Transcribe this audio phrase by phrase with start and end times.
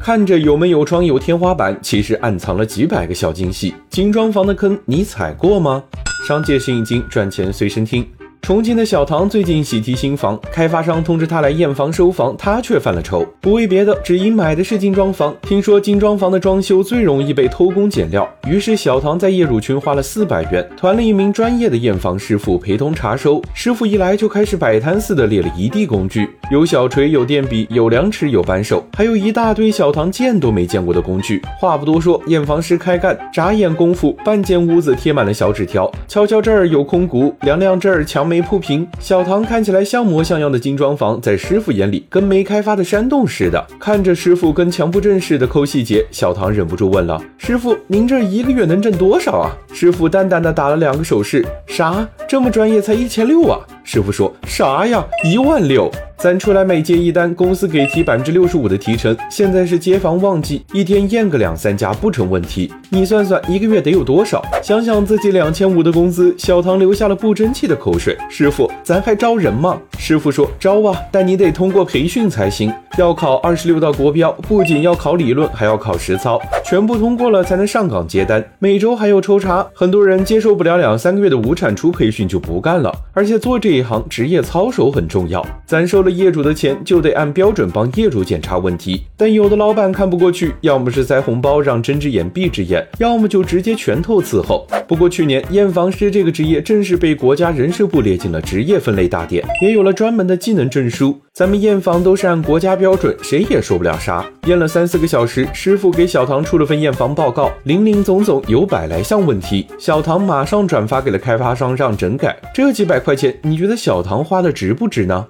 [0.00, 3.74] 看着有门有窗有天花板，其实暗藏了几百个小惊喜。
[3.90, 5.82] 精装房的坑你踩过吗？
[6.26, 8.06] 商界生意经，赚钱随身听。
[8.40, 13.26] 重庆的小唐最近喜提新房，开发商通知他来验房收房，他却犯了愁。
[13.42, 15.36] 不为别的，只因买的是精装房。
[15.42, 23.42] 听说精装房的装修最容易被偷工减料，于是小唐在业主群花了四百元，团了一名专业的验房师傅陪同查收。
[23.52, 31.42] 师傅一来就开始摆摊似的列了一地工具，有小锤，有电笔，有量尺，有扳手，还有一大堆小唐见都没见过的工具。
[31.60, 38.38] 话不多说，验房师开干，眨眼功夫，半间屋子贴满了小纸条，敲敲这儿有空鼓，量量这儿墙没。
[38.48, 43.62] 铺平，小唐看起来像模像样的精装房，在师傅眼里跟没开发的山洞似的。
[43.78, 52.08] 看着师傅跟强迫症似的抠细节，小唐忍不住问了：“师傅，您这一个月能挣多少啊？”师傅淡淡的打了两个手势：“啥？
[52.26, 55.04] 这么专业才一千六啊？”师傅说：“啥呀？
[55.24, 59.16] 一万六。”咱出来每接一单，公司给提百分之六十五的提成。
[59.30, 62.72] 现在是接房旺季，一天验个两三家不成问题。
[62.90, 64.42] 你算算，一个月得有多少？
[64.60, 68.18] 想想自己两千五的工资，小唐流下了不争气的口水。
[68.28, 69.80] 师傅，咱还招人吗？
[69.96, 78.44] 师傅说招啊，但你得通过培训才行，要考二十六道国标，不仅要考理论，还要考实操，全部通过了才能上岗接单。
[78.58, 82.92] 每周还有抽查，很多人接受不了两三个月的无产出培训就不干了。
[83.12, 85.46] 而且做这一行，职业操守很重要。
[85.64, 86.07] 咱收了。
[86.10, 94.66] 业主的钱就得按标准帮业主检查问题，但有的老板看不过去，要么是塞红包让睁只眼闭只眼，要么就直接拳头伺候。
[94.86, 101.18] 不过去年验房师这个职业正式被国家人社部列进了职业分类大典，也有了专门的技能证书。
[101.34, 104.24] 咱们验房都是按国家标准，谁也说不了啥。
[104.46, 109.66] 验了三四个小时，师傅给小唐出了份验房报告，零零总总有百来项问题。
[109.78, 112.36] 小唐马上转发给了开发商让整改。
[112.52, 115.26] 这几百块钱，你觉得小唐花的值不值呢？